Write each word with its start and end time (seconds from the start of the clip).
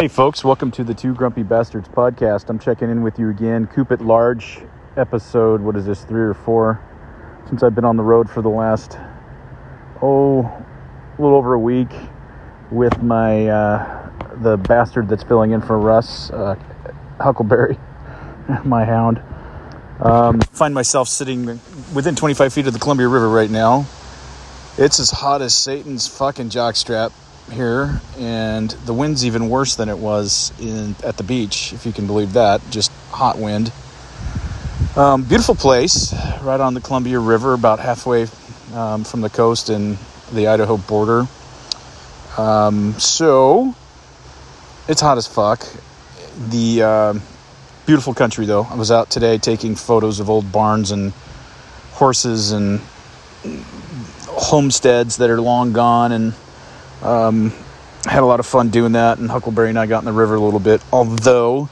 Hey, 0.00 0.08
folks, 0.08 0.42
welcome 0.42 0.70
to 0.70 0.82
the 0.82 0.94
Two 0.94 1.12
Grumpy 1.12 1.42
Bastards 1.42 1.86
podcast. 1.86 2.48
I'm 2.48 2.58
checking 2.58 2.88
in 2.88 3.02
with 3.02 3.18
you 3.18 3.28
again. 3.28 3.66
Koop 3.66 3.92
at 3.92 4.00
Large 4.00 4.60
episode, 4.96 5.60
what 5.60 5.76
is 5.76 5.84
this, 5.84 6.04
three 6.04 6.22
or 6.22 6.32
four? 6.32 6.82
Since 7.50 7.62
I've 7.62 7.74
been 7.74 7.84
on 7.84 7.98
the 7.98 8.02
road 8.02 8.30
for 8.30 8.40
the 8.40 8.48
last, 8.48 8.96
oh, 10.00 10.40
a 10.40 11.20
little 11.20 11.36
over 11.36 11.52
a 11.52 11.58
week 11.58 11.90
with 12.70 13.02
my, 13.02 13.46
uh, 13.48 14.10
the 14.36 14.56
bastard 14.56 15.06
that's 15.06 15.22
filling 15.22 15.50
in 15.50 15.60
for 15.60 15.78
Russ, 15.78 16.30
uh, 16.30 16.54
Huckleberry, 17.20 17.78
my 18.64 18.86
hound. 18.86 19.20
Um, 20.00 20.40
find 20.40 20.72
myself 20.72 21.08
sitting 21.08 21.44
within 21.92 22.16
25 22.16 22.54
feet 22.54 22.66
of 22.66 22.72
the 22.72 22.78
Columbia 22.78 23.06
River 23.06 23.28
right 23.28 23.50
now. 23.50 23.84
It's 24.78 24.98
as 24.98 25.10
hot 25.10 25.42
as 25.42 25.54
Satan's 25.54 26.08
fucking 26.08 26.48
jockstrap 26.48 27.12
here, 27.50 28.00
and 28.18 28.70
the 28.70 28.94
wind's 28.94 29.24
even 29.24 29.48
worse 29.48 29.74
than 29.76 29.88
it 29.88 29.98
was 29.98 30.52
in 30.60 30.94
at 31.04 31.16
the 31.16 31.22
beach, 31.22 31.72
if 31.72 31.86
you 31.86 31.92
can 31.92 32.06
believe 32.06 32.34
that. 32.34 32.60
Just 32.70 32.90
hot 33.10 33.38
wind. 33.38 33.72
Um, 34.96 35.22
beautiful 35.22 35.54
place, 35.54 36.12
right 36.42 36.60
on 36.60 36.74
the 36.74 36.80
Columbia 36.80 37.18
River, 37.18 37.52
about 37.52 37.78
halfway 37.78 38.26
um, 38.74 39.04
from 39.04 39.20
the 39.20 39.30
coast 39.30 39.68
and 39.68 39.98
the 40.32 40.48
Idaho 40.48 40.76
border. 40.76 41.26
Um, 42.36 42.94
so 42.98 43.74
it's 44.88 45.00
hot 45.00 45.18
as 45.18 45.26
fuck. 45.26 45.66
The 46.48 46.82
uh, 46.82 47.14
beautiful 47.86 48.14
country, 48.14 48.46
though. 48.46 48.64
I 48.64 48.74
was 48.74 48.90
out 48.90 49.10
today 49.10 49.38
taking 49.38 49.74
photos 49.74 50.20
of 50.20 50.30
old 50.30 50.50
barns 50.50 50.90
and 50.90 51.12
horses 51.92 52.52
and 52.52 52.80
homesteads 54.26 55.18
that 55.18 55.30
are 55.30 55.40
long 55.40 55.72
gone 55.72 56.12
and 56.12 56.34
um, 57.02 57.52
had 58.04 58.22
a 58.22 58.26
lot 58.26 58.40
of 58.40 58.46
fun 58.46 58.70
doing 58.70 58.92
that, 58.92 59.18
and 59.18 59.30
Huckleberry 59.30 59.68
and 59.68 59.78
I 59.78 59.86
got 59.86 60.00
in 60.00 60.04
the 60.04 60.12
river 60.12 60.34
a 60.34 60.40
little 60.40 60.60
bit. 60.60 60.82
Although, 60.92 61.68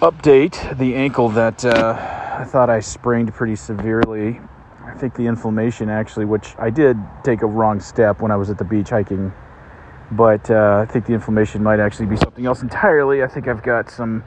update 0.00 0.78
the 0.78 0.94
ankle 0.94 1.28
that 1.30 1.64
uh, 1.64 2.36
I 2.38 2.44
thought 2.44 2.70
I 2.70 2.80
sprained 2.80 3.32
pretty 3.34 3.56
severely. 3.56 4.40
I 4.84 4.94
think 4.94 5.14
the 5.14 5.26
inflammation 5.26 5.88
actually, 5.88 6.24
which 6.24 6.54
I 6.58 6.70
did 6.70 6.96
take 7.22 7.42
a 7.42 7.46
wrong 7.46 7.80
step 7.80 8.20
when 8.20 8.30
I 8.30 8.36
was 8.36 8.50
at 8.50 8.58
the 8.58 8.64
beach 8.64 8.90
hiking, 8.90 9.32
but 10.10 10.50
uh, 10.50 10.84
I 10.86 10.90
think 10.90 11.06
the 11.06 11.12
inflammation 11.12 11.62
might 11.62 11.80
actually 11.80 12.06
be 12.06 12.16
something 12.16 12.44
else 12.44 12.62
entirely. 12.62 13.22
I 13.22 13.28
think 13.28 13.46
I've 13.48 13.62
got 13.62 13.90
some 13.90 14.24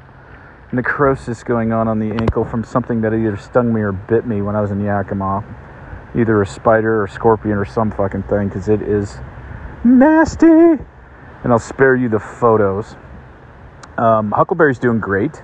necrosis 0.71 1.43
going 1.43 1.71
on 1.71 1.87
on 1.87 1.99
the 1.99 2.11
ankle 2.11 2.45
from 2.45 2.63
something 2.63 3.01
that 3.01 3.13
either 3.13 3.37
stung 3.37 3.73
me 3.73 3.81
or 3.81 3.91
bit 3.91 4.25
me 4.25 4.41
when 4.41 4.55
I 4.55 4.61
was 4.61 4.71
in 4.71 4.83
Yakima. 4.83 5.43
Either 6.15 6.41
a 6.41 6.45
spider 6.45 7.01
or 7.01 7.07
scorpion 7.07 7.57
or 7.57 7.65
some 7.65 7.91
fucking 7.91 8.23
thing, 8.23 8.47
because 8.47 8.69
it 8.69 8.81
is 8.81 9.17
nasty. 9.83 10.45
And 10.47 11.51
I'll 11.51 11.59
spare 11.59 11.95
you 11.95 12.09
the 12.09 12.19
photos. 12.19 12.95
Um, 13.97 14.31
Huckleberry's 14.31 14.79
doing 14.79 14.99
great. 14.99 15.41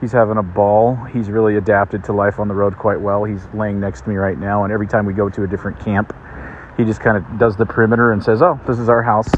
He's 0.00 0.12
having 0.12 0.36
a 0.36 0.42
ball. 0.42 0.96
He's 0.96 1.30
really 1.30 1.56
adapted 1.56 2.04
to 2.04 2.12
life 2.12 2.40
on 2.40 2.48
the 2.48 2.54
road 2.54 2.76
quite 2.76 3.00
well. 3.00 3.22
He's 3.24 3.46
laying 3.54 3.78
next 3.78 4.02
to 4.02 4.08
me 4.08 4.16
right 4.16 4.36
now, 4.36 4.64
and 4.64 4.72
every 4.72 4.88
time 4.88 5.06
we 5.06 5.14
go 5.14 5.28
to 5.28 5.44
a 5.44 5.46
different 5.46 5.78
camp, 5.78 6.12
he 6.76 6.84
just 6.84 7.00
kind 7.00 7.16
of 7.16 7.38
does 7.38 7.56
the 7.56 7.64
perimeter 7.64 8.12
and 8.12 8.22
says, 8.22 8.42
"Oh, 8.42 8.60
this 8.66 8.80
is 8.80 8.88
our 8.88 9.02
house." 9.02 9.30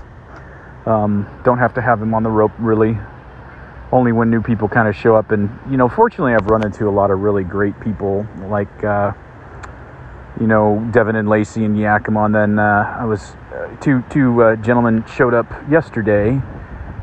Um, 0.87 1.29
don't 1.45 1.59
have 1.59 1.75
to 1.75 1.83
have 1.83 2.01
him 2.01 2.15
on 2.15 2.23
the 2.23 2.31
rope 2.31 2.53
really. 2.59 2.99
Only 3.93 4.13
when 4.13 4.31
new 4.31 4.41
people 4.41 4.69
kind 4.69 4.89
of 4.89 4.97
show 4.97 5.15
up, 5.15 5.33
and 5.33 5.51
you 5.71 5.77
know, 5.77 5.89
fortunately, 5.89 6.35
I've 6.35 6.47
run 6.47 6.65
into 6.65 6.89
a 6.89 6.91
lot 6.91 7.11
of 7.11 7.21
really 7.21 7.45
great 7.45 7.79
people 7.81 8.27
like. 8.49 8.83
Uh, 8.83 9.13
you 10.41 10.47
know, 10.47 10.87
Devin 10.93 11.17
and 11.17 11.29
Lacey 11.29 11.65
and 11.65 11.79
Yakima. 11.79 12.25
And 12.25 12.35
then 12.35 12.59
uh, 12.59 12.97
I 13.01 13.05
was 13.05 13.23
uh, 13.53 13.75
two 13.81 14.03
two 14.11 14.43
uh, 14.43 14.57
gentlemen 14.57 15.05
showed 15.07 15.35
up 15.35 15.47
yesterday 15.71 16.41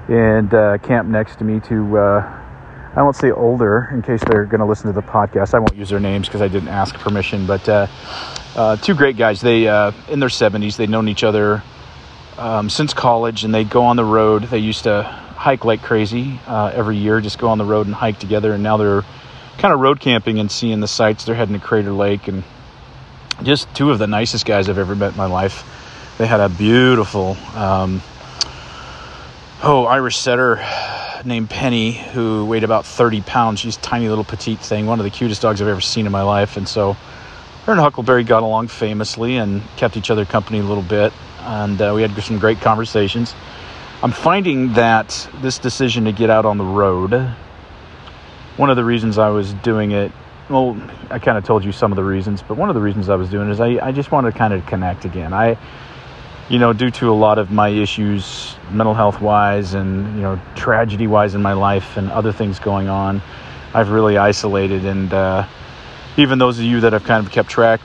and 0.09 0.53
uh, 0.53 0.77
camped 0.79 1.09
next 1.09 1.37
to 1.37 1.43
me. 1.43 1.59
To 1.61 1.97
uh, 1.97 2.37
I 2.95 3.01
won't 3.01 3.15
say 3.15 3.31
older 3.31 3.89
in 3.93 4.01
case 4.01 4.21
they're 4.27 4.45
going 4.45 4.59
to 4.59 4.65
listen 4.65 4.87
to 4.87 4.93
the 4.93 5.05
podcast. 5.05 5.53
I 5.53 5.59
won't 5.59 5.75
use 5.75 5.89
their 5.89 5.99
names 5.99 6.27
because 6.27 6.41
I 6.41 6.49
didn't 6.49 6.69
ask 6.69 6.95
permission. 6.95 7.47
But 7.47 7.67
uh, 7.69 8.75
two 8.77 8.95
great 8.95 9.17
guys. 9.17 9.39
They 9.39 9.67
in 10.09 10.19
their 10.19 10.29
seventies. 10.29 10.75
They'd 10.75 10.89
known 10.89 11.07
each 11.07 11.23
other 11.23 11.63
um, 12.37 12.69
since 12.69 12.93
college, 12.93 13.45
and 13.45 13.55
they'd 13.55 13.69
go 13.69 13.83
on 13.83 13.95
the 13.95 14.05
road. 14.05 14.43
They 14.43 14.59
used 14.59 14.83
to 14.83 15.03
hike 15.03 15.63
like 15.63 15.81
crazy 15.81 16.39
every 16.47 16.97
year. 16.97 17.21
Just 17.21 17.39
go 17.39 17.47
on 17.47 17.57
the 17.57 17.65
road 17.65 17.85
and 17.85 17.95
hike 17.95 18.19
together. 18.19 18.53
And 18.53 18.61
now 18.61 18.75
they're 18.75 19.03
kind 19.57 19.73
of 19.73 19.79
road 19.79 20.01
camping 20.01 20.37
and 20.39 20.51
seeing 20.51 20.81
the 20.81 20.87
sights. 20.87 21.23
They're 21.23 21.35
heading 21.35 21.57
to 21.57 21.65
Crater 21.65 21.93
Lake 21.93 22.27
and 22.27 22.43
just 23.43 23.73
two 23.73 23.91
of 23.91 23.99
the 23.99 24.07
nicest 24.07 24.45
guys 24.45 24.69
I've 24.69 24.77
ever 24.77 24.95
met 24.95 25.11
in 25.11 25.17
my 25.17 25.25
life. 25.25 25.63
They 26.17 26.27
had 26.27 26.39
a 26.39 26.49
beautiful, 26.49 27.37
um, 27.55 28.01
oh, 29.63 29.85
Irish 29.85 30.17
setter 30.17 30.63
named 31.25 31.49
Penny 31.49 31.91
who 31.91 32.45
weighed 32.45 32.63
about 32.63 32.85
30 32.85 33.21
pounds. 33.21 33.59
She's 33.59 33.77
tiny 33.77 34.09
little 34.09 34.23
petite 34.23 34.59
thing, 34.59 34.85
one 34.85 34.99
of 34.99 35.03
the 35.03 35.09
cutest 35.09 35.41
dogs 35.41 35.61
I've 35.61 35.67
ever 35.67 35.81
seen 35.81 36.05
in 36.05 36.11
my 36.11 36.21
life. 36.21 36.57
And 36.57 36.67
so 36.67 36.93
her 37.65 37.71
and 37.71 37.79
Huckleberry 37.79 38.23
got 38.23 38.43
along 38.43 38.67
famously 38.67 39.37
and 39.37 39.61
kept 39.77 39.97
each 39.97 40.11
other 40.11 40.25
company 40.25 40.59
a 40.59 40.63
little 40.63 40.83
bit. 40.83 41.13
And 41.39 41.81
uh, 41.81 41.93
we 41.95 42.01
had 42.01 42.11
some 42.23 42.39
great 42.39 42.61
conversations. 42.61 43.33
I'm 44.03 44.11
finding 44.11 44.73
that 44.73 45.29
this 45.41 45.59
decision 45.59 46.05
to 46.05 46.11
get 46.11 46.29
out 46.29 46.45
on 46.45 46.57
the 46.57 46.65
road, 46.65 47.13
one 48.57 48.69
of 48.69 48.75
the 48.75 48.83
reasons 48.83 49.17
I 49.17 49.29
was 49.29 49.53
doing 49.53 49.91
it 49.91 50.11
well, 50.51 50.77
I 51.09 51.19
kind 51.19 51.37
of 51.37 51.45
told 51.45 51.63
you 51.63 51.71
some 51.71 51.91
of 51.91 51.95
the 51.95 52.03
reasons, 52.03 52.41
but 52.41 52.57
one 52.57 52.69
of 52.69 52.75
the 52.75 52.81
reasons 52.81 53.09
I 53.09 53.15
was 53.15 53.29
doing 53.29 53.49
is 53.49 53.59
I, 53.59 53.79
I 53.87 53.91
just 53.91 54.11
wanted 54.11 54.31
to 54.31 54.37
kind 54.37 54.53
of 54.53 54.65
connect 54.65 55.05
again. 55.05 55.33
I, 55.33 55.57
you 56.49 56.59
know, 56.59 56.73
due 56.73 56.91
to 56.91 57.09
a 57.09 57.15
lot 57.15 57.39
of 57.39 57.51
my 57.51 57.69
issues, 57.69 58.55
mental 58.69 58.93
health 58.93 59.21
wise, 59.21 59.73
and 59.73 60.15
you 60.15 60.21
know, 60.21 60.39
tragedy 60.55 61.07
wise 61.07 61.33
in 61.33 61.41
my 61.41 61.53
life, 61.53 61.95
and 61.95 62.11
other 62.11 62.33
things 62.33 62.59
going 62.59 62.89
on, 62.89 63.21
I've 63.73 63.91
really 63.91 64.17
isolated. 64.17 64.85
And 64.85 65.13
uh, 65.13 65.47
even 66.17 66.37
those 66.39 66.59
of 66.59 66.65
you 66.65 66.81
that 66.81 66.91
have 66.91 67.05
kind 67.05 67.25
of 67.25 67.31
kept 67.31 67.49
track 67.49 67.79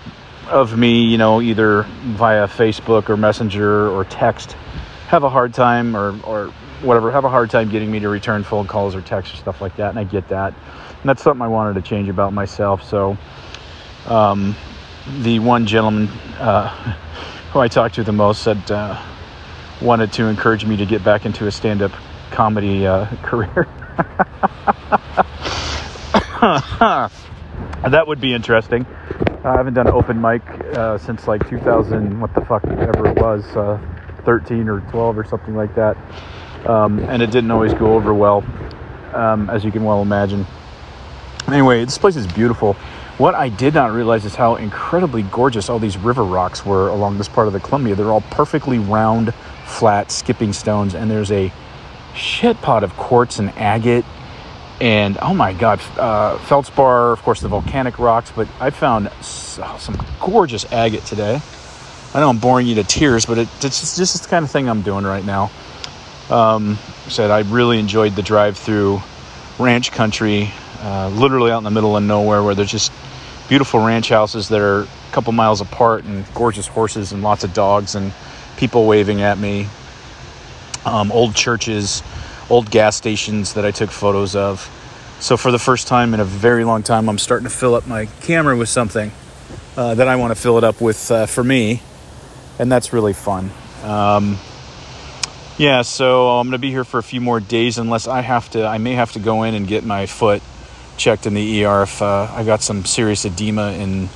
of 0.49 0.77
me, 0.77 1.05
you 1.05 1.19
know, 1.19 1.41
either 1.41 1.83
via 1.83 2.49
Facebook 2.49 3.09
or 3.09 3.17
Messenger 3.17 3.89
or 3.89 4.05
text, 4.05 4.53
have 5.09 5.23
a 5.23 5.31
hard 5.31 5.55
time 5.55 5.97
or 5.97 6.19
or 6.25 6.53
whatever, 6.83 7.11
have 7.11 7.25
a 7.25 7.29
hard 7.29 7.51
time 7.51 7.69
getting 7.69 7.91
me 7.91 8.01
to 8.01 8.09
return 8.09 8.45
phone 8.45 8.67
calls 8.67 8.95
or 8.95 9.03
texts 9.03 9.35
or 9.35 9.39
stuff 9.39 9.61
like 9.61 9.77
that, 9.77 9.91
and 9.91 9.99
I 9.99 10.05
get 10.05 10.29
that. 10.29 10.55
And 10.55 11.09
that's 11.09 11.23
something 11.23 11.43
I 11.43 11.49
wanted 11.49 11.75
to 11.75 11.83
change 11.83 12.09
about 12.09 12.33
myself. 12.33 12.85
So, 12.85 13.17
um, 14.07 14.57
the 15.21 15.39
one 15.39 15.67
gentleman 15.67 16.09
uh, 16.39 16.69
who 17.53 17.61
I 17.61 17.69
talked 17.69 17.97
to 17.97 18.05
the 18.05 18.13
most 18.13 18.43
said 18.43 18.71
uh, 18.71 19.03
wanted 19.81 20.13
to 20.15 20.27
encourage 20.27 20.65
me 20.65 20.77
to 20.79 20.87
get 20.87 21.05
back 21.05 21.27
into 21.27 21.47
a 21.47 21.51
stand-up 21.51 21.93
comedy 22.31 22.87
uh, 22.87 23.07
career. 23.23 23.69
that 27.91 28.05
would 28.07 28.21
be 28.21 28.35
interesting. 28.35 28.87
I 29.45 29.57
haven't 29.57 29.75
done 29.75 29.89
open 29.89 30.21
mic 30.21 30.43
uh, 30.77 30.99
since 30.99 31.29
like 31.29 31.49
2000, 31.49 32.21
what 32.21 32.35
the 32.35 32.41
fuck 32.41 32.65
ever 32.65 33.09
it 33.09 33.17
was, 33.17 33.45
uh, 33.57 33.79
13 34.25 34.69
or 34.69 34.81
12 34.91 35.19
or 35.19 35.25
something 35.25 35.55
like 35.55 35.75
that. 35.77 35.97
Um, 36.67 36.99
and 36.99 37.23
it 37.23 37.31
didn't 37.31 37.51
always 37.51 37.73
go 37.75 37.95
over 37.95 38.13
well, 38.13 38.45
um, 39.15 39.49
as 39.51 39.65
you 39.65 39.71
can 39.71 39.85
well 39.85 40.03
imagine. 40.03 40.47
Anyway, 41.47 41.85
this 41.85 41.97
place 41.97 42.17
is 42.17 42.27
beautiful. 42.27 42.75
What 43.19 43.35
I 43.35 43.49
did 43.49 43.73
not 43.73 43.93
realize 43.93 44.25
is 44.25 44.35
how 44.35 44.57
incredibly 44.57 45.23
gorgeous 45.23 45.71
all 45.71 45.79
these 45.79 45.97
river 45.97 46.25
rocks 46.25 46.67
were 46.67 46.89
along 46.89 47.19
this 47.19 47.29
part 47.29 47.47
of 47.47 47.53
the 47.53 47.61
Columbia. 47.61 47.95
They're 47.95 48.13
all 48.13 48.21
perfectly 48.21 48.79
round, 48.79 49.33
flat, 49.65 50.11
skipping 50.11 50.53
stones, 50.53 50.95
and 50.95 51.11
there's 51.11 51.31
a 51.31 51.53
shit 52.15 52.61
pot 52.63 52.83
of 52.83 52.95
quartz 52.97 53.39
and 53.39 53.51
agate. 53.57 54.05
And 54.81 55.17
oh 55.23 55.33
my 55.33 55.53
god, 55.53 55.81
uh, 55.97 56.37
feldspar, 56.39 57.13
of 57.13 57.23
course, 57.23 57.41
the 57.41 57.49
volcanic 57.49 57.99
rocks, 57.99 58.33
but 58.35 58.49
I 58.61 58.71
found 58.71 59.11
some 59.23 60.05
gorgeous 60.21 60.71
agate 60.71 61.05
today. 61.05 61.41
I 62.13 62.21
know 62.21 62.29
I'm 62.29 62.39
boring 62.39 62.67
you 62.67 62.75
to 62.75 62.85
tears, 62.85 63.25
but 63.25 63.39
it, 63.39 63.49
it's 63.65 63.81
just, 63.81 63.97
just 63.97 64.23
the 64.23 64.29
kind 64.29 64.45
of 64.45 64.51
thing 64.51 64.69
I'm 64.69 64.83
doing 64.83 65.05
right 65.05 65.25
now. 65.25 65.51
Um, 66.31 66.79
said 67.09 67.31
I 67.31 67.41
really 67.41 67.79
enjoyed 67.79 68.17
the 68.17 68.23
drive 68.23 68.59
through 68.59 69.01
ranch 69.59 69.93
country 69.93 70.51
uh, 70.81 71.09
literally 71.09 71.51
out 71.51 71.59
in 71.59 71.65
the 71.65 71.71
middle 71.71 71.97
of 71.97 72.03
nowhere 72.03 72.43
where 72.43 72.55
there's 72.55 72.71
just 72.71 72.93
beautiful 73.49 73.81
ranch 73.85 74.09
houses 74.09 74.49
that 74.49 74.61
are 74.61 74.83
a 74.83 74.89
couple 75.13 75.33
miles 75.33 75.61
apart 75.61 76.05
and 76.05 76.25
gorgeous 76.35 76.67
horses 76.67 77.13
and 77.13 77.23
lots 77.23 77.45
of 77.45 77.55
dogs 77.55 77.95
and 77.95 78.13
people 78.57 78.87
waving 78.87 79.23
at 79.23 79.39
me. 79.39 79.69
Um, 80.85 81.11
old 81.11 81.35
churches, 81.35 82.03
old 82.51 82.71
gas 82.71 82.97
stations 82.97 83.55
that 83.55 83.65
I 83.65 83.71
took 83.71 83.91
photos 83.91 84.37
of. 84.37 84.71
So, 85.19 85.37
for 85.37 85.51
the 85.51 85.59
first 85.59 85.89
time 85.89 86.15
in 86.15 86.21
a 86.21 86.25
very 86.25 86.65
long 86.65 86.83
time, 86.83 87.09
I'm 87.09 87.19
starting 87.19 87.45
to 87.45 87.55
fill 87.55 87.75
up 87.75 87.87
my 87.87 88.07
camera 88.21 88.57
with 88.57 88.69
something 88.69 89.11
uh, 89.77 89.95
that 89.95 90.07
I 90.07 90.17
want 90.17 90.35
to 90.35 90.41
fill 90.41 90.59
it 90.59 90.65
up 90.65 90.81
with 90.81 91.11
uh, 91.11 91.27
for 91.27 91.43
me. 91.43 91.83
And 92.59 92.71
that's 92.71 92.93
really 92.93 93.15
fun. 93.15 93.51
Um, 93.83 94.39
yeah, 95.59 95.83
so 95.83 96.31
I'm 96.31 96.47
going 96.47 96.53
to 96.53 96.59
be 96.59 96.71
here 96.71 96.85
for 96.85 96.99
a 96.99 97.03
few 97.03 97.21
more 97.21 97.41
days 97.41 97.79
unless 97.79 98.07
I 98.07 98.21
have 98.21 98.51
to, 98.51 98.67
I 98.67 98.79
may 98.79 98.93
have 98.93 99.13
to 99.13 99.19
go 99.19 99.43
in 99.45 99.55
and 99.55 99.67
get 99.67 99.85
my 99.85 100.07
foot 100.07 100.43
checked 100.99 101.27
in 101.27 101.35
the 101.35 101.65
ER 101.65 101.83
if 101.83 102.03
uh, 102.03 102.29
I 102.31 102.45
got 102.45 102.63
some 102.63 102.85
serious 102.85 103.25
edema 103.25 103.69
and 103.69 104.09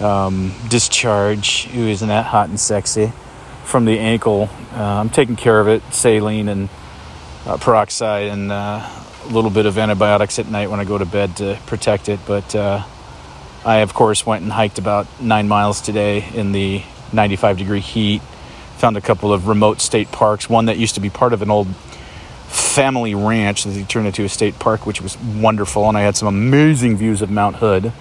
um, 0.00 0.54
discharge. 0.68 1.68
Ooh, 1.74 1.88
isn't 1.88 2.08
that 2.08 2.26
hot 2.26 2.48
and 2.48 2.60
sexy? 2.60 3.12
From 3.64 3.84
the 3.84 3.98
ankle. 3.98 4.48
Uh, 4.72 4.82
I'm 4.82 5.10
taking 5.10 5.36
care 5.36 5.58
of 5.58 5.68
it, 5.68 5.82
saline 5.92 6.48
and 6.48 6.68
uh, 7.46 7.56
peroxide 7.56 8.28
and 8.28 8.52
uh, 8.52 8.86
a 9.24 9.28
little 9.28 9.50
bit 9.50 9.66
of 9.66 9.78
antibiotics 9.78 10.38
at 10.38 10.48
night 10.48 10.70
when 10.70 10.80
I 10.80 10.84
go 10.84 10.98
to 10.98 11.06
bed 11.06 11.36
to 11.38 11.58
protect 11.66 12.08
it. 12.08 12.20
But 12.26 12.54
uh, 12.54 12.84
I, 13.64 13.76
of 13.78 13.94
course, 13.94 14.24
went 14.26 14.42
and 14.42 14.52
hiked 14.52 14.78
about 14.78 15.06
nine 15.20 15.48
miles 15.48 15.80
today 15.80 16.28
in 16.34 16.52
the 16.52 16.82
95 17.12 17.58
degree 17.58 17.80
heat. 17.80 18.22
Found 18.78 18.96
a 18.96 19.00
couple 19.00 19.32
of 19.32 19.48
remote 19.48 19.80
state 19.80 20.10
parks, 20.12 20.48
one 20.48 20.66
that 20.66 20.78
used 20.78 20.94
to 20.94 21.00
be 21.00 21.10
part 21.10 21.32
of 21.32 21.42
an 21.42 21.50
old 21.50 21.68
family 22.46 23.14
ranch 23.14 23.64
that 23.64 23.70
they 23.70 23.82
turned 23.84 24.06
into 24.06 24.24
a 24.24 24.28
state 24.28 24.58
park, 24.58 24.86
which 24.86 25.00
was 25.00 25.18
wonderful. 25.18 25.88
And 25.88 25.98
I 25.98 26.02
had 26.02 26.16
some 26.16 26.28
amazing 26.28 26.96
views 26.96 27.20
of 27.20 27.30
Mount 27.30 27.56
Hood. 27.56 27.92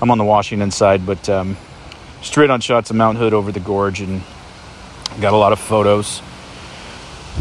I'm 0.00 0.10
on 0.10 0.18
the 0.18 0.24
Washington 0.24 0.70
side, 0.70 1.06
but 1.06 1.28
um, 1.28 1.56
straight 2.22 2.50
on 2.50 2.60
shots 2.60 2.90
of 2.90 2.96
Mount 2.96 3.18
Hood 3.18 3.32
over 3.32 3.52
the 3.52 3.60
gorge 3.60 4.00
and 4.00 4.22
got 5.20 5.32
a 5.32 5.36
lot 5.36 5.52
of 5.52 5.60
photos. 5.60 6.22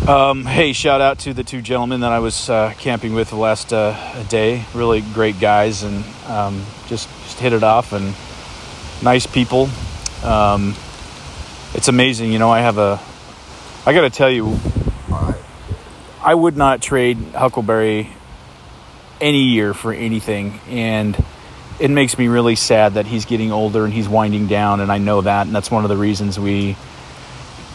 Um, 0.08 0.46
hey, 0.46 0.74
shout 0.74 1.02
out 1.02 1.20
to 1.20 1.34
the 1.34 1.44
two 1.44 1.62
gentlemen 1.62 2.02
that 2.02 2.12
I 2.12 2.20
was 2.20 2.50
uh, 2.50 2.74
camping 2.78 3.14
with 3.14 3.30
the 3.30 3.36
last 3.36 3.72
uh, 3.74 4.24
day. 4.24 4.66
Really 4.74 5.02
great 5.02 5.40
guys 5.40 5.84
and 5.84 6.04
um, 6.28 6.64
just, 6.88 7.10
just 7.24 7.40
hit 7.40 7.54
it 7.54 7.64
off 7.64 7.94
and 7.94 8.14
nice 9.04 9.26
people. 9.26 9.70
Um, 10.24 10.76
it's 11.74 11.88
amazing, 11.88 12.32
you 12.32 12.40
know. 12.40 12.50
I 12.50 12.60
have 12.60 12.78
a, 12.78 13.00
I 13.86 13.94
got 13.94 14.02
to 14.02 14.10
tell 14.10 14.30
you, 14.30 14.58
I 16.24 16.36
would 16.36 16.56
not 16.56 16.82
trade 16.82 17.18
Huckleberry 17.34 18.10
any 19.20 19.44
year 19.44 19.74
for 19.74 19.94
anything. 19.94 20.60
And 20.68 21.18
it 21.80 21.90
makes 21.90 22.18
me 22.18 22.28
really 22.28 22.56
sad 22.56 22.96
that 22.96 23.08
he's 23.08 23.26
getting 23.26 23.52
older 23.52 23.86
and 23.86 23.94
he's 23.94 24.10
winding 24.10 24.48
down. 24.48 24.82
And 24.82 24.92
I 24.92 24.98
know 24.98 25.22
that. 25.22 25.48
And 25.48 25.56
that's 25.56 25.72
one 25.72 25.84
of 25.84 25.90
the 25.90 25.98
reasons 25.98 26.40
we, 26.40 26.76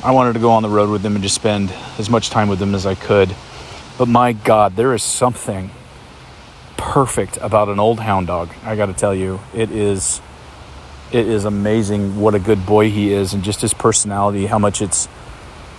I 0.04 0.12
wanted 0.12 0.34
to 0.34 0.38
go 0.40 0.50
on 0.52 0.62
the 0.62 0.68
road 0.68 0.90
with 0.90 1.04
him 1.04 1.14
and 1.14 1.22
just 1.22 1.34
spend 1.34 1.72
as 1.98 2.10
much 2.10 2.30
time 2.30 2.48
with 2.48 2.60
him 2.60 2.74
as 2.74 2.86
I 2.86 2.94
could. 2.94 3.34
But 3.98 4.08
my 4.08 4.32
God, 4.32 4.76
there 4.76 4.94
is 4.94 5.02
something 5.02 5.70
perfect 6.76 7.38
about 7.38 7.68
an 7.68 7.80
old 7.80 7.98
hound 7.98 8.26
dog. 8.26 8.50
I 8.62 8.76
got 8.76 8.86
to 8.86 8.92
tell 8.92 9.14
you, 9.14 9.40
it 9.54 9.70
is, 9.70 10.20
it 11.12 11.26
is 11.26 11.44
amazing 11.44 12.20
what 12.20 12.34
a 12.34 12.38
good 12.38 12.66
boy 12.66 12.90
he 12.90 13.12
is 13.12 13.32
and 13.32 13.42
just 13.42 13.60
his 13.60 13.72
personality, 13.72 14.46
how 14.46 14.58
much 14.58 14.82
it's, 14.82 15.08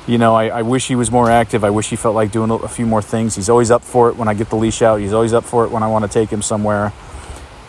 you 0.07 0.17
know, 0.17 0.35
I, 0.35 0.47
I, 0.47 0.61
wish 0.61 0.87
he 0.87 0.95
was 0.95 1.11
more 1.11 1.29
active. 1.29 1.63
I 1.63 1.69
wish 1.69 1.89
he 1.89 1.95
felt 1.97 2.15
like 2.15 2.31
doing 2.31 2.49
a 2.49 2.67
few 2.67 2.85
more 2.85 3.01
things. 3.01 3.35
He's 3.35 3.49
always 3.49 3.69
up 3.69 3.83
for 3.83 4.09
it 4.09 4.15
when 4.15 4.27
I 4.27 4.33
get 4.33 4.49
the 4.49 4.55
leash 4.55 4.81
out. 4.81 4.99
He's 4.99 5.13
always 5.13 5.33
up 5.33 5.43
for 5.43 5.65
it 5.65 5.71
when 5.71 5.83
I 5.83 5.87
want 5.87 6.05
to 6.05 6.09
take 6.09 6.29
him 6.29 6.41
somewhere. 6.41 6.93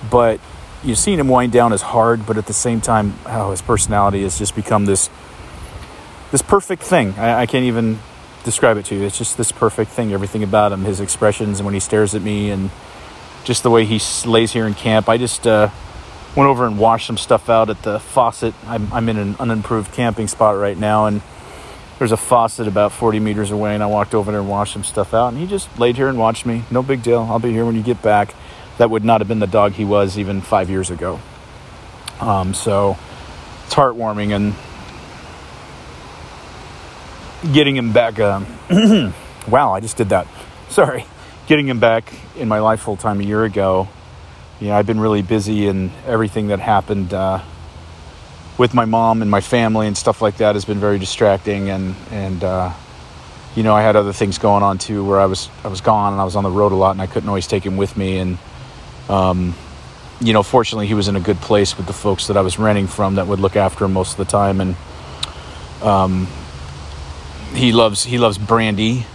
But 0.08 0.40
you've 0.84 0.99
seen 0.99 1.19
him 1.19 1.28
wind 1.28 1.52
down 1.52 1.72
as 1.72 1.82
hard, 1.82 2.26
but 2.26 2.38
at 2.38 2.46
the 2.46 2.52
same 2.52 2.81
time, 2.81 3.14
oh, 3.26 3.50
his 3.50 3.62
personality 3.62 4.22
has 4.22 4.38
just 4.38 4.54
become 4.54 4.87
this 4.87 5.11
this 6.31 6.43
perfect 6.43 6.82
thing. 6.82 7.14
I, 7.19 7.40
I 7.40 7.46
can't 7.46 7.64
even 7.64 7.99
describe 8.44 8.76
it 8.76 8.84
to 8.87 8.94
you. 8.94 9.02
It's 9.02 9.19
just 9.19 9.37
this 9.37 9.50
perfect 9.50 9.90
thing. 9.90 10.12
Everything 10.12 10.43
about 10.43 10.72
him, 10.72 10.84
his 10.84 11.00
expressions, 11.00 11.58
and 11.58 11.64
when 11.64 11.75
he 11.75 11.81
stares 11.81 12.14
at 12.14 12.22
me, 12.22 12.50
and 12.50 12.70
just 13.44 13.62
the 13.62 13.70
way 13.70 13.84
he 13.84 14.00
lays 14.28 14.52
here 14.52 14.66
in 14.66 14.75
camp. 14.75 15.08
I 15.08 15.16
just 15.16 15.46
uh, 15.46 15.70
went 16.38 16.49
over 16.49 16.67
and 16.67 16.79
washed 16.79 17.08
some 17.08 17.17
stuff 17.17 17.50
out 17.50 17.69
at 17.69 17.82
the 17.82 17.99
faucet. 17.99 18.55
I'm, 18.64 18.93
I'm 18.93 19.08
in 19.08 19.17
an 19.17 19.35
unimproved 19.40 19.90
camping 19.93 20.29
spot 20.29 20.56
right 20.56 20.79
now, 20.79 21.06
and 21.06 21.20
there's 21.99 22.12
a 22.12 22.17
faucet 22.17 22.69
about 22.69 22.93
40 22.93 23.19
meters 23.19 23.50
away, 23.50 23.75
and 23.75 23.82
I 23.82 23.87
walked 23.87 24.14
over 24.14 24.31
there 24.31 24.40
and 24.40 24.49
washed 24.49 24.73
some 24.73 24.85
stuff 24.85 25.12
out. 25.12 25.32
And 25.32 25.38
he 25.38 25.49
just 25.49 25.81
laid 25.81 25.96
here 25.96 26.06
and 26.06 26.17
watched 26.17 26.46
me. 26.46 26.62
No 26.70 26.81
big 26.81 27.02
deal. 27.02 27.26
I'll 27.29 27.40
be 27.40 27.50
here 27.50 27.64
when 27.64 27.75
you 27.75 27.82
get 27.82 28.00
back. 28.02 28.37
That 28.79 28.88
would 28.88 29.05
not 29.05 29.20
have 29.20 29.26
been 29.26 29.40
the 29.40 29.49
dog 29.49 29.73
he 29.73 29.85
was 29.85 30.17
even 30.17 30.40
five 30.40 30.70
years 30.70 30.90
ago. 30.90 31.19
Um, 32.20 32.55
so 32.55 32.96
it's 33.67 33.75
heartwarming 33.75 34.31
and 34.31 34.55
getting 37.52 37.75
him 37.75 37.93
back. 37.93 38.20
Um, 38.20 38.46
wow, 39.49 39.73
I 39.73 39.81
just 39.81 39.96
did 39.96 40.11
that. 40.11 40.29
Sorry. 40.69 41.05
Getting 41.49 41.67
him 41.67 41.81
back 41.81 42.12
in 42.37 42.46
my 42.46 42.61
life 42.61 42.82
full 42.82 42.96
time 42.96 43.19
a 43.19 43.25
year 43.25 43.43
ago. 43.43 43.88
Yeah, 44.60 44.76
I've 44.76 44.87
been 44.87 44.99
really 44.99 45.22
busy 45.22 45.69
and 45.69 45.90
everything 46.06 46.49
that 46.49 46.58
happened. 46.58 47.14
Uh, 47.14 47.43
with 48.58 48.75
my 48.75 48.84
mom 48.84 49.22
and 49.22 49.31
my 49.31 49.40
family 49.40 49.87
and 49.87 49.96
stuff 49.96 50.20
like 50.20 50.38
that 50.38 50.56
has 50.56 50.64
been 50.64 50.81
very 50.81 50.99
distracting 50.99 51.70
and 51.70 51.94
and 52.10 52.43
uh, 52.43 52.72
you 53.55 53.62
know 53.62 53.75
I 53.75 53.82
had 53.82 53.94
other 53.94 54.12
things 54.12 54.37
going 54.38 54.64
on 54.64 54.78
too 54.78 55.05
where 55.05 55.20
I 55.20 55.26
was 55.26 55.49
I 55.62 55.69
was 55.69 55.81
gone 55.81 56.12
and 56.12 56.20
I 56.20 56.25
was 56.25 56.34
on 56.34 56.43
the 56.43 56.50
road 56.50 56.72
a 56.72 56.75
lot 56.75 56.90
and 56.90 57.00
I 57.00 57.06
couldn't 57.06 57.28
always 57.28 57.46
take 57.46 57.64
him 57.64 57.76
with 57.76 57.96
me 57.96 58.19
and 58.19 58.38
um, 59.08 59.55
you 60.20 60.32
know 60.32 60.43
fortunately 60.43 60.88
he 60.88 60.94
was 60.94 61.06
in 61.06 61.14
a 61.14 61.20
good 61.20 61.37
place 61.37 61.76
with 61.76 61.87
the 61.87 61.93
folks 61.93 62.26
that 62.26 62.37
I 62.37 62.40
was 62.40 62.58
renting 62.58 62.88
from 62.88 63.14
that 63.14 63.28
would 63.28 63.38
look 63.38 63.54
after 63.54 63.84
him 63.84 63.93
most 63.93 64.12
of 64.12 64.16
the 64.19 64.25
time 64.25 64.61
and 64.61 64.76
um, 65.81 66.26
he 67.54 67.70
loves 67.70 68.02
he 68.02 68.19
loves 68.19 68.38
Brandy 68.38 69.06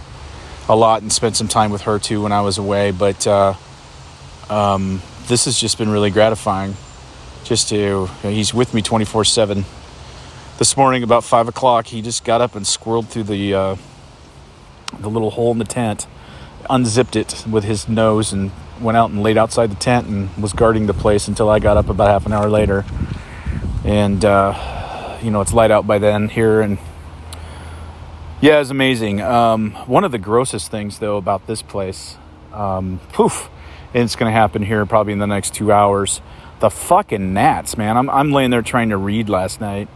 a 0.70 0.74
lot 0.74 1.02
and 1.02 1.12
spent 1.12 1.36
some 1.36 1.48
time 1.48 1.70
with 1.70 1.82
her 1.82 1.98
too 1.98 2.22
when 2.22 2.32
I 2.32 2.40
was 2.40 2.56
away 2.56 2.92
but 2.92 3.26
uh, 3.26 3.52
um, 4.48 5.02
this 5.26 5.46
has 5.46 5.58
just 5.58 5.78
been 5.78 5.88
really 5.88 6.10
gratifying 6.10 6.76
just 7.44 7.68
to, 7.70 7.76
you 7.76 8.08
know, 8.22 8.30
he's 8.30 8.52
with 8.52 8.74
me 8.74 8.82
24 8.82 9.24
7. 9.24 9.64
This 10.58 10.76
morning, 10.76 11.02
about 11.02 11.24
5 11.24 11.48
o'clock, 11.48 11.86
he 11.86 12.02
just 12.02 12.24
got 12.24 12.40
up 12.40 12.54
and 12.54 12.64
squirreled 12.64 13.08
through 13.08 13.24
the, 13.24 13.54
uh, 13.54 13.76
the 15.00 15.08
little 15.08 15.30
hole 15.30 15.50
in 15.50 15.58
the 15.58 15.64
tent, 15.64 16.06
unzipped 16.70 17.16
it 17.16 17.44
with 17.50 17.64
his 17.64 17.88
nose, 17.88 18.32
and 18.32 18.52
went 18.80 18.96
out 18.96 19.10
and 19.10 19.22
laid 19.22 19.36
outside 19.36 19.70
the 19.70 19.76
tent 19.76 20.06
and 20.06 20.34
was 20.36 20.52
guarding 20.52 20.86
the 20.86 20.94
place 20.94 21.26
until 21.26 21.48
I 21.48 21.58
got 21.58 21.76
up 21.76 21.88
about 21.88 22.08
half 22.08 22.26
an 22.26 22.32
hour 22.32 22.48
later. 22.48 22.84
And, 23.84 24.24
uh, 24.24 25.18
you 25.22 25.30
know, 25.30 25.40
it's 25.40 25.52
light 25.52 25.70
out 25.70 25.86
by 25.86 25.98
then 25.98 26.28
here, 26.28 26.60
and 26.60 26.78
yeah, 28.40 28.60
it's 28.60 28.70
amazing. 28.70 29.20
Um, 29.22 29.72
one 29.86 30.04
of 30.04 30.12
the 30.12 30.18
grossest 30.18 30.70
things, 30.70 30.98
though, 30.98 31.16
about 31.16 31.46
this 31.46 31.62
place, 31.62 32.16
um, 32.52 33.00
poof, 33.12 33.48
and 33.94 34.02
it's 34.02 34.16
going 34.16 34.30
to 34.30 34.38
happen 34.38 34.62
here 34.62 34.84
probably 34.84 35.12
in 35.12 35.20
the 35.20 35.26
next 35.26 35.54
two 35.54 35.72
hours 35.72 36.20
the 36.60 36.70
fucking 36.70 37.34
gnats, 37.34 37.76
man. 37.76 37.96
I'm, 37.96 38.08
I'm 38.08 38.32
laying 38.32 38.50
there 38.50 38.62
trying 38.62 38.88
to 38.90 38.96
read 38.96 39.28
last 39.28 39.60
night. 39.60 39.86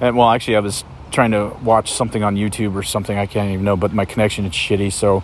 And, 0.00 0.16
well, 0.16 0.30
actually, 0.30 0.56
I 0.56 0.60
was 0.60 0.82
trying 1.10 1.32
to 1.32 1.54
watch 1.62 1.92
something 1.92 2.22
on 2.22 2.36
YouTube 2.36 2.74
or 2.74 2.82
something. 2.82 3.18
I 3.18 3.26
can't 3.26 3.50
even 3.50 3.64
know, 3.66 3.76
but 3.76 3.92
my 3.92 4.04
connection 4.06 4.46
is 4.46 4.52
shitty. 4.52 4.92
So 4.92 5.22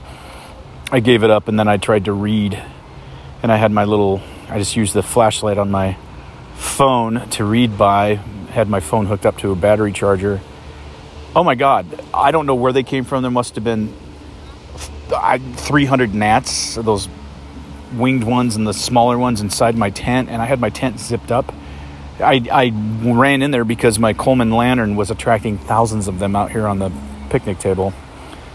I 0.90 1.00
gave 1.00 1.22
it 1.22 1.30
up 1.30 1.48
and 1.48 1.58
then 1.58 1.66
I 1.66 1.78
tried 1.78 2.04
to 2.06 2.12
read. 2.12 2.62
And 3.42 3.52
I 3.52 3.56
had 3.56 3.70
my 3.70 3.84
little, 3.84 4.20
I 4.48 4.58
just 4.58 4.76
used 4.76 4.92
the 4.92 5.02
flashlight 5.02 5.56
on 5.56 5.70
my 5.70 5.96
phone 6.56 7.26
to 7.30 7.44
read 7.44 7.78
by, 7.78 8.16
had 8.50 8.68
my 8.68 8.80
phone 8.80 9.06
hooked 9.06 9.24
up 9.24 9.38
to 9.38 9.52
a 9.52 9.56
battery 9.56 9.92
charger. 9.92 10.40
Oh 11.34 11.44
my 11.44 11.54
God. 11.54 11.86
I 12.12 12.32
don't 12.32 12.44
know 12.44 12.54
where 12.54 12.72
they 12.72 12.82
came 12.82 13.04
from. 13.04 13.22
There 13.22 13.30
must 13.30 13.54
have 13.54 13.64
been 13.64 13.94
300 15.08 16.14
gnats, 16.14 16.74
those 16.74 17.08
winged 17.92 18.24
ones 18.24 18.56
and 18.56 18.66
the 18.66 18.74
smaller 18.74 19.18
ones 19.18 19.40
inside 19.40 19.76
my 19.76 19.90
tent, 19.90 20.28
and 20.28 20.42
I 20.42 20.46
had 20.46 20.60
my 20.60 20.70
tent 20.70 21.00
zipped 21.00 21.30
up. 21.30 21.52
I, 22.18 22.46
I 22.50 22.72
ran 23.02 23.42
in 23.42 23.50
there 23.50 23.64
because 23.64 23.98
my 23.98 24.12
Coleman 24.12 24.50
lantern 24.50 24.96
was 24.96 25.10
attracting 25.10 25.58
thousands 25.58 26.08
of 26.08 26.18
them 26.18 26.34
out 26.34 26.50
here 26.50 26.66
on 26.66 26.78
the 26.78 26.90
picnic 27.28 27.58
table. 27.58 27.92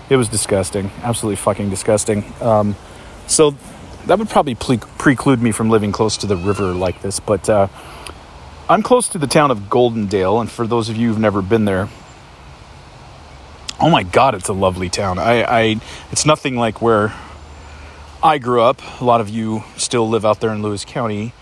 It 0.10 0.18
was 0.18 0.28
disgusting, 0.28 0.92
absolutely 1.04 1.38
fucking 1.38 1.70
disgusting. 1.70 2.26
Um, 2.42 2.76
so 3.28 3.56
that 4.08 4.18
would 4.20 4.30
probably 4.30 4.56
pre- 4.56 4.78
preclude 4.78 5.42
me 5.42 5.52
from 5.52 5.70
living 5.70 5.92
close 5.92 6.18
to 6.18 6.28
the 6.28 6.36
river 6.36 6.74
like 6.74 7.02
this, 7.02 7.20
but 7.20 7.50
uh, 7.50 7.68
I'm 8.68 8.84
close 8.84 9.10
to 9.10 9.18
the 9.18 9.28
town 9.28 9.52
of 9.52 9.70
Goldendale, 9.70 10.42
and 10.42 10.50
for 10.50 10.66
those 10.66 10.90
of 10.90 10.98
you 10.98 11.10
who've 11.10 11.20
never 11.20 11.42
been 11.42 11.66
there, 11.66 11.88
oh 13.80 13.90
my 13.90 14.04
god, 14.04 14.34
it's 14.36 14.50
a 14.50 14.54
lovely 14.54 14.90
town. 14.90 15.20
I, 15.20 15.44
I 15.44 15.62
it's 16.12 16.26
nothing 16.26 16.56
like 16.56 16.82
where 16.82 17.14
I 18.24 18.38
grew 18.38 18.62
up. 18.62 18.84
A 19.01 19.04
lot 19.04 19.20
of 19.20 19.30
you 19.30 19.63
still 19.78 20.08
live 20.08 20.25
out 20.25 20.42
there 20.42 20.54
in 20.54 20.62
Lewis 20.62 20.86
County, 20.86 21.34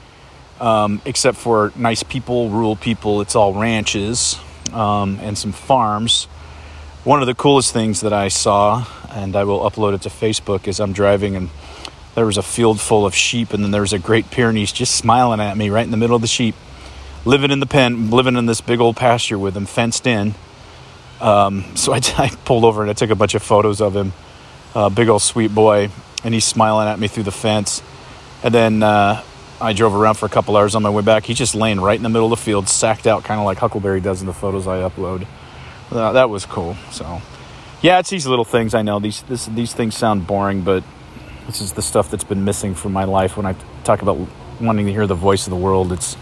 um, 0.61 1.01
except 1.03 1.37
for 1.37 1.73
nice 1.75 2.03
people, 2.03 2.49
rural 2.49 2.77
people. 2.77 3.19
It's 3.19 3.35
all 3.35 3.53
ranches 3.53 4.39
um, 4.71 5.19
and 5.21 5.37
some 5.37 5.51
farms. 5.51 6.25
One 7.03 7.19
of 7.19 7.27
the 7.27 7.35
coolest 7.35 7.73
things 7.73 7.99
that 7.99 8.13
I 8.13 8.29
saw, 8.29 8.85
and 9.09 9.35
I 9.35 9.43
will 9.43 9.59
upload 9.69 9.93
it 9.93 10.03
to 10.03 10.09
Facebook, 10.09 10.69
is 10.69 10.79
I'm 10.79 10.93
driving 10.93 11.35
and 11.35 11.49
there 12.15 12.25
was 12.25 12.37
a 12.37 12.41
field 12.41 12.79
full 12.79 13.05
of 13.05 13.13
sheep, 13.13 13.53
and 13.53 13.61
then 13.61 13.71
there 13.71 13.81
was 13.81 13.93
a 13.93 13.99
Great 13.99 14.31
Pyrenees 14.31 14.71
just 14.71 14.95
smiling 14.95 15.41
at 15.41 15.57
me 15.57 15.69
right 15.69 15.83
in 15.83 15.91
the 15.91 15.97
middle 15.97 16.15
of 16.15 16.21
the 16.21 16.27
sheep, 16.29 16.55
living 17.25 17.51
in 17.51 17.59
the 17.59 17.65
pen, 17.65 18.09
living 18.09 18.37
in 18.37 18.45
this 18.45 18.61
big 18.61 18.79
old 18.79 18.95
pasture 18.95 19.37
with 19.37 19.55
him 19.55 19.65
fenced 19.65 20.07
in. 20.07 20.33
Um, 21.19 21.65
so 21.75 21.91
I, 21.91 21.97
I, 22.17 22.29
pulled 22.45 22.63
over 22.63 22.81
and 22.81 22.89
I 22.89 22.93
took 22.93 23.09
a 23.09 23.15
bunch 23.15 23.35
of 23.35 23.43
photos 23.43 23.81
of 23.81 23.97
him. 23.97 24.13
Uh, 24.73 24.87
big 24.89 25.09
old 25.09 25.21
sweet 25.21 25.53
boy 25.53 25.89
and 26.23 26.33
he's 26.33 26.45
smiling 26.45 26.87
at 26.87 26.99
me 26.99 27.07
through 27.07 27.23
the 27.23 27.31
fence. 27.31 27.81
And 28.43 28.53
then 28.53 28.83
uh, 28.83 29.23
I 29.61 29.73
drove 29.73 29.93
around 29.93 30.15
for 30.15 30.25
a 30.25 30.29
couple 30.29 30.55
hours 30.55 30.75
on 30.75 30.83
my 30.83 30.89
way 30.89 31.01
back. 31.01 31.25
He's 31.25 31.37
just 31.37 31.55
laying 31.55 31.79
right 31.79 31.97
in 31.97 32.03
the 32.03 32.09
middle 32.09 32.31
of 32.31 32.37
the 32.37 32.43
field, 32.43 32.69
sacked 32.69 33.07
out, 33.07 33.23
kind 33.23 33.39
of 33.39 33.45
like 33.45 33.57
Huckleberry 33.57 34.01
does 34.01 34.21
in 34.21 34.27
the 34.27 34.33
photos 34.33 34.67
I 34.67 34.77
upload. 34.81 35.27
Uh, 35.91 36.13
that 36.13 36.29
was 36.29 36.45
cool. 36.45 36.75
So, 36.91 37.21
yeah, 37.81 37.99
it's 37.99 38.09
these 38.09 38.27
little 38.27 38.45
things. 38.45 38.73
I 38.73 38.81
know 38.81 38.99
these 38.99 39.23
this, 39.23 39.47
these 39.47 39.73
things 39.73 39.95
sound 39.95 40.27
boring, 40.27 40.61
but 40.61 40.83
this 41.47 41.61
is 41.61 41.73
the 41.73 41.81
stuff 41.81 42.11
that's 42.11 42.23
been 42.23 42.45
missing 42.45 42.75
from 42.75 42.93
my 42.93 43.05
life. 43.05 43.37
When 43.37 43.45
I 43.45 43.55
talk 43.83 44.01
about 44.01 44.19
wanting 44.61 44.85
to 44.85 44.91
hear 44.91 45.07
the 45.07 45.15
voice 45.15 45.47
of 45.47 45.51
the 45.51 45.57
world, 45.57 45.91
it's 45.91 46.15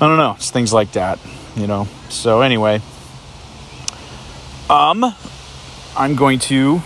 I 0.00 0.08
don't 0.08 0.16
know. 0.18 0.34
It's 0.36 0.50
things 0.50 0.72
like 0.72 0.92
that, 0.92 1.18
you 1.54 1.66
know. 1.66 1.86
So 2.08 2.40
anyway, 2.40 2.80
um, 4.68 5.14
I'm 5.96 6.16
going 6.16 6.40
to 6.40 6.82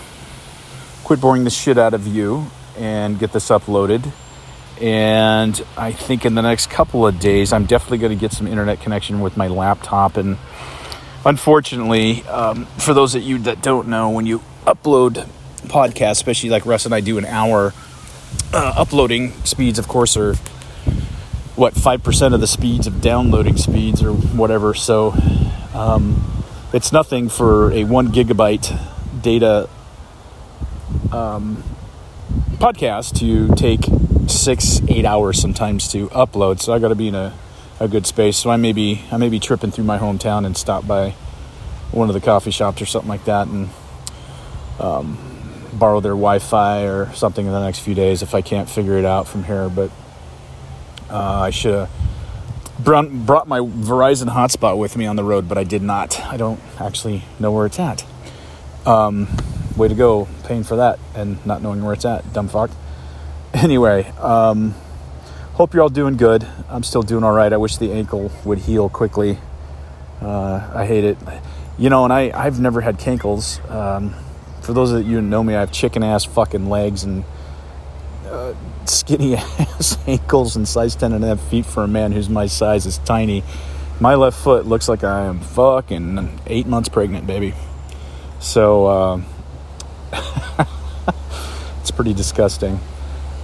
quit 1.09 1.23
boring 1.23 1.45
the 1.45 1.49
shit 1.49 1.79
out 1.79 1.95
of 1.95 2.07
you 2.07 2.45
and 2.77 3.19
get 3.19 3.33
this 3.33 3.49
uploaded. 3.49 4.13
And 4.79 5.59
I 5.75 5.91
think 5.91 6.27
in 6.27 6.35
the 6.35 6.43
next 6.43 6.69
couple 6.69 7.07
of 7.07 7.19
days, 7.19 7.51
I'm 7.51 7.65
definitely 7.65 7.97
going 7.97 8.13
to 8.13 8.21
get 8.21 8.31
some 8.33 8.47
internet 8.47 8.83
connection 8.83 9.21
with 9.21 9.35
my 9.35 9.49
laptop. 9.49 10.19
And 10.19 10.37
unfortunately, 11.25 12.25
um, 12.25 12.67
for 12.77 12.93
those 12.93 13.15
of 13.15 13.23
you 13.23 13.39
that 13.39 13.63
don't 13.63 13.89
know, 13.89 14.11
when 14.11 14.27
you 14.27 14.43
upload 14.67 15.27
podcasts, 15.63 16.11
especially 16.11 16.51
like 16.51 16.67
Russ 16.67 16.85
and 16.85 16.95
I 16.95 17.01
do 17.01 17.17
an 17.17 17.25
hour, 17.25 17.73
uh, 18.53 18.75
uploading 18.77 19.33
speeds, 19.45 19.79
of 19.79 19.89
course, 19.89 20.15
are 20.15 20.35
what 21.57 21.73
5% 21.73 22.35
of 22.35 22.41
the 22.43 22.47
speeds 22.47 22.87
of 22.87 23.01
downloading 23.01 23.57
speeds 23.57 24.03
or 24.03 24.13
whatever. 24.13 24.75
So 24.75 25.15
um, 25.73 26.45
it's 26.75 26.93
nothing 26.93 27.31
for 27.31 27.73
a 27.73 27.85
one 27.85 28.09
gigabyte 28.09 28.79
data 29.23 29.71
um, 31.13 31.63
podcast 32.59 33.19
to 33.19 33.55
take 33.55 33.81
six, 34.29 34.81
eight 34.89 35.05
hours 35.05 35.41
sometimes 35.41 35.89
to 35.93 36.09
upload. 36.09 36.61
So 36.61 36.73
I 36.73 36.79
got 36.79 36.89
to 36.89 36.95
be 36.95 37.09
in 37.09 37.15
a, 37.15 37.35
a 37.81 37.89
good 37.89 38.07
space. 38.07 38.37
So 38.37 38.51
I 38.51 38.57
may 38.57 38.73
be 38.73 39.03
I 39.11 39.17
may 39.17 39.29
be 39.29 39.41
tripping 39.41 39.71
through 39.71 39.85
my 39.85 39.99
hometown 39.99 40.45
and 40.45 40.57
stop 40.57 40.87
by 40.87 41.11
one 41.91 42.09
of 42.09 42.15
the 42.15 42.21
coffee 42.21 42.51
shops 42.51 42.83
or 42.83 42.87
something 42.87 43.09
like 43.09 43.25
that 43.25 43.49
and 43.49 43.71
um, 44.79 45.19
borrow 45.73 46.01
their 46.01 46.13
Wi-Fi 46.13 46.83
or 46.83 47.13
something 47.15 47.47
in 47.47 47.53
the 47.53 47.65
next 47.65 47.81
few 47.81 47.95
days 47.95 48.23
if 48.23 48.35
I 48.35 48.43
can't 48.43 48.69
figure 48.69 48.99
it 48.99 49.05
out 49.05 49.27
from 49.27 49.45
here. 49.45 49.69
But 49.69 49.91
uh, 51.11 51.41
I 51.41 51.51
should 51.51 51.75
have 51.75 51.91
brought 52.79 53.49
my 53.49 53.61
Verizon 53.61 54.29
hotspot 54.29 54.79
with 54.79 54.97
me 54.97 55.07
on 55.07 55.17
the 55.17 55.25
road, 55.25 55.49
but 55.49 55.59
I 55.59 55.65
did 55.65 55.83
not. 55.83 56.21
I 56.21 56.37
don't 56.37 56.61
actually 56.79 57.25
know 57.39 57.51
where 57.51 57.67
it's 57.67 57.79
at. 57.79 58.05
Um, 58.87 59.29
way 59.79 59.89
to 59.89 59.95
go, 59.95 60.29
paying 60.45 60.65
for 60.65 60.77
that 60.77 60.99
and 61.15 61.45
not 61.47 61.63
knowing 61.63 61.83
where 61.83 61.95
it's 61.95 62.05
at, 62.05 62.33
dumb 62.33 62.49
fuck. 62.49 62.71
Anyway, 63.55 64.05
um, 64.21 64.75
hope 65.55 65.73
you're 65.73 65.83
all 65.83 65.89
doing 65.89 66.19
good. 66.19 66.47
I'm 66.69 66.83
still 66.83 67.01
doing 67.01 67.25
all 67.25 67.33
right. 67.33 67.51
I 67.51 67.57
wish 67.57 67.79
the 67.79 67.93
ankle 67.93 68.31
would 68.45 68.59
heal 68.59 68.91
quickly. 68.91 69.39
Uh, 70.21 70.71
I 70.75 70.85
hate 70.85 71.05
it. 71.05 71.17
You 71.79 71.89
know, 71.89 72.05
and 72.05 72.13
I, 72.13 72.31
I've 72.35 72.61
never 72.61 72.83
had 72.83 72.99
cankles. 72.99 73.59
Um, 73.71 74.15
for 74.61 74.75
those 74.75 74.93
of 74.93 75.07
you 75.07 75.17
who 75.17 75.23
know 75.23 75.43
me, 75.43 75.55
I 75.55 75.61
have 75.61 75.73
chicken 75.73 76.03
ass 76.03 76.25
fucking 76.25 76.69
legs 76.69 77.05
and 77.05 77.25
uh, 78.27 78.53
skinny 78.85 79.37
ass 79.37 79.97
ankles 80.07 80.57
and 80.57 80.69
size 80.69 80.95
10 80.95 81.15
and 81.15 81.25
a 81.25 81.29
half 81.29 81.41
feet 81.49 81.65
for 81.65 81.85
a 81.85 81.89
man 81.89 82.13
who's 82.13 82.29
my 82.29 82.47
size 82.47 82.85
is 82.85 82.99
tiny. 82.99 83.43
My 83.99 84.15
left 84.15 84.39
foot 84.39 84.67
looks 84.67 84.89
like 84.91 85.03
I 85.03 85.25
am 85.25 85.41
fucking 85.41 86.41
eight 86.47 86.67
months 86.67 86.91
pregnant, 86.91 87.27
baby. 87.27 87.55
So, 88.41 88.87
uh, 88.87 89.21
it's 91.81 91.91
pretty 91.91 92.15
disgusting. 92.15 92.79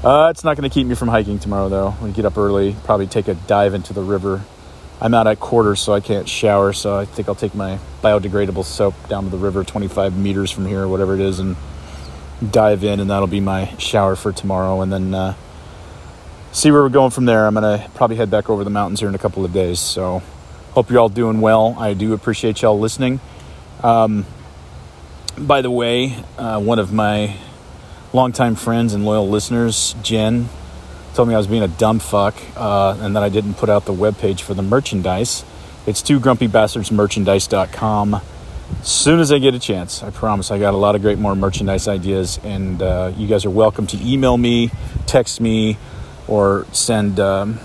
Uh, 0.02 0.28
it's 0.30 0.44
not 0.44 0.56
going 0.56 0.68
to 0.68 0.73
keep 0.73 0.87
me 0.87 0.94
from 0.94 1.09
hiking 1.09 1.38
tomorrow, 1.38 1.68
though. 1.68 1.94
To 2.02 2.11
get 2.11 2.25
up 2.25 2.37
early, 2.37 2.76
probably 2.85 3.06
take 3.06 3.28
a 3.28 3.35
dive 3.35 3.73
into 3.73 3.92
the 3.92 4.02
river. 4.02 4.44
I'm 5.00 5.14
out 5.14 5.26
at 5.26 5.40
quarters, 5.40 5.80
so 5.80 5.92
I 5.92 6.00
can't 6.00 6.28
shower, 6.28 6.73
so 6.73 6.99
I 6.99 7.04
think 7.04 7.28
I'll 7.28 7.35
take 7.35 7.54
my 7.54 7.78
biodegradable 8.02 8.64
soap 8.64 8.94
down 9.09 9.25
to 9.25 9.30
the 9.30 9.38
river 9.38 9.64
25 9.64 10.16
meters 10.16 10.50
from 10.50 10.66
here, 10.66 10.87
whatever 10.87 11.14
it 11.14 11.21
is, 11.21 11.40
and 11.40 11.56
dive 12.50 12.85
in, 12.85 13.00
and 13.00 13.11
that'll 13.11 13.26
be 13.26 13.40
my 13.40 13.75
shower 13.78 14.14
for 14.14 14.33
tomorrow. 14.33 14.83
And 14.83 14.92
then 14.92 15.14
uh, 15.14 15.35
see 16.52 16.71
where 16.71 16.83
we're 16.83 16.90
going 16.90 17.11
from 17.11 17.25
there. 17.25 17.47
I'm 17.47 17.54
going 17.54 17.80
to 17.80 17.88
probably 17.90 18.16
head 18.16 18.30
back 18.30 18.49
over 18.49 18.62
the 18.62 18.71
mountains 18.71 19.00
here 19.00 19.09
in 19.09 19.14
a 19.14 19.18
couple 19.18 19.44
of 19.44 19.52
days. 19.52 19.80
So, 19.80 20.23
hope 20.73 20.90
you're 20.90 21.00
all 21.00 21.09
doing 21.09 21.40
well. 21.40 21.76
I 21.78 21.94
do 21.94 22.12
appreciate 22.12 22.62
y'all 22.62 22.78
listening. 22.78 23.21
Um, 23.83 24.26
by 25.37 25.62
the 25.62 25.71
way, 25.71 26.17
uh, 26.38 26.61
one 26.61 26.79
of 26.79 26.93
my 26.93 27.37
longtime 28.12 28.55
friends 28.55 28.95
and 28.95 29.05
loyal 29.05 29.29
listeners, 29.29 29.95
Jen, 30.03 30.49
told 31.14 31.29
me 31.29 31.35
I 31.35 31.38
was 31.38 31.47
being 31.47 31.62
a 31.62 31.69
dumb 31.69 31.99
fuck 31.99 32.35
uh, 32.57 32.97
and 33.00 33.17
that 33.17 33.23
I 33.23 33.29
didn't 33.29 33.55
put 33.55 33.69
out 33.69 33.85
the 33.85 33.93
webpage 33.93 34.41
for 34.41 34.55
the 34.55 34.62
merchandise. 34.62 35.45
It's 35.87 36.03
two 36.03 36.21
grumpy 36.21 36.49
grumpybastardsmerchandise.com. 36.49 38.21
As 38.81 38.88
soon 38.88 39.21
as 39.21 39.31
I 39.31 39.38
get 39.38 39.55
a 39.55 39.59
chance, 39.59 40.03
I 40.03 40.11
promise 40.11 40.50
I 40.50 40.59
got 40.59 40.73
a 40.73 40.76
lot 40.76 40.95
of 40.95 41.03
great 41.03 41.19
more 41.19 41.35
merchandise 41.35 41.87
ideas, 41.87 42.41
and 42.43 42.81
uh, 42.81 43.12
you 43.17 43.26
guys 43.26 43.45
are 43.45 43.50
welcome 43.50 43.87
to 43.88 43.99
email 44.03 44.37
me, 44.37 44.71
text 45.07 45.41
me, 45.41 45.76
or 46.26 46.67
send 46.73 47.21
um, 47.21 47.61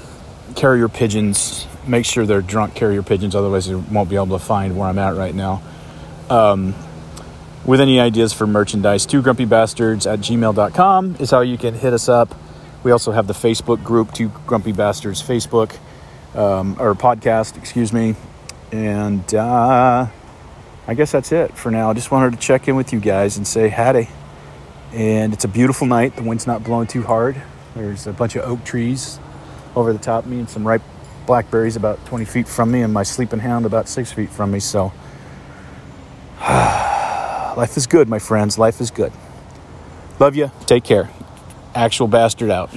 carrier 0.55 0.89
pigeons. 0.89 1.65
Make 1.88 2.05
sure 2.05 2.25
they're 2.25 2.41
drunk 2.41 2.75
carrier 2.75 3.01
pigeons, 3.01 3.35
otherwise, 3.35 3.69
you 3.69 3.79
won't 3.91 4.09
be 4.09 4.17
able 4.17 4.38
to 4.38 4.39
find 4.39 4.77
where 4.77 4.89
I'm 4.89 4.99
at 4.99 5.15
right 5.15 5.33
now. 5.33 5.61
Um, 6.29 6.75
with 7.65 7.81
any 7.81 7.99
ideas 7.99 8.33
for 8.33 8.47
merchandise, 8.47 9.05
two 9.05 9.21
grumpy 9.21 9.45
bastards 9.45 10.07
at 10.07 10.19
gmail.com 10.19 11.17
is 11.19 11.31
how 11.31 11.41
you 11.41 11.57
can 11.57 11.73
hit 11.73 11.93
us 11.93 12.09
up. 12.09 12.35
We 12.83 12.91
also 12.91 13.11
have 13.11 13.27
the 13.27 13.33
Facebook 13.33 13.83
group, 13.83 14.13
Two 14.13 14.29
Grumpy 14.47 14.71
Bastards 14.71 15.21
Facebook, 15.21 15.77
um, 16.33 16.77
or 16.79 16.95
podcast, 16.95 17.57
excuse 17.57 17.91
me. 17.91 18.15
And 18.71 19.33
uh, 19.35 20.07
I 20.87 20.93
guess 20.93 21.11
that's 21.11 21.31
it 21.31 21.57
for 21.57 21.71
now. 21.71 21.89
I 21.89 21.93
just 21.93 22.09
wanted 22.09 22.31
to 22.33 22.39
check 22.39 22.67
in 22.67 22.75
with 22.77 22.93
you 22.93 23.01
guys 23.01 23.35
and 23.35 23.45
say 23.45 23.67
howdy. 23.67 24.09
And 24.93 25.33
it's 25.33 25.43
a 25.43 25.49
beautiful 25.49 25.87
night. 25.87 26.15
The 26.15 26.23
wind's 26.23 26.47
not 26.47 26.63
blowing 26.63 26.87
too 26.87 27.03
hard. 27.03 27.41
There's 27.75 28.07
a 28.07 28.13
bunch 28.13 28.35
of 28.35 28.43
oak 28.43 28.63
trees 28.63 29.19
over 29.75 29.91
the 29.91 29.99
top 29.99 30.23
of 30.23 30.31
me 30.31 30.39
and 30.39 30.49
some 30.49 30.65
ripe 30.65 30.81
blackberries 31.25 31.75
about 31.75 32.03
20 32.05 32.25
feet 32.25 32.47
from 32.47 32.71
me, 32.71 32.81
and 32.81 32.93
my 32.93 33.03
sleeping 33.03 33.39
hound 33.39 33.65
about 33.65 33.89
six 33.89 34.11
feet 34.11 34.29
from 34.29 34.51
me. 34.51 34.59
So. 34.59 34.93
Life 37.59 37.75
is 37.75 37.87
good, 37.87 38.07
my 38.07 38.19
friends. 38.19 38.57
Life 38.57 38.79
is 38.79 38.89
good. 38.89 39.11
Love 40.17 40.33
you. 40.33 40.49
Take 40.65 40.85
care. 40.85 41.09
Actual 41.75 42.07
bastard 42.07 42.51
out. 42.51 42.69